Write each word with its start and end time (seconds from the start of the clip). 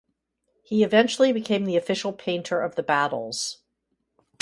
He 0.63 0.83
eventually 0.83 1.31
became 1.31 1.63
the 1.65 1.77
official 1.77 2.11
painter 2.11 2.59
of 2.59 2.73
the 2.73 2.81
battles. 2.81 3.59